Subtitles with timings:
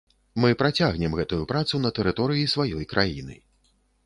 [0.43, 3.35] Мы працягнем гэтую працу на тэрыторыі сваёй краіны.